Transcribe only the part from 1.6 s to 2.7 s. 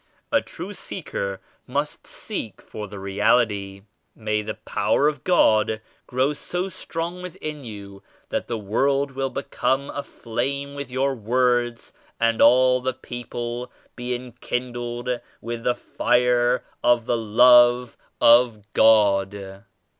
must seek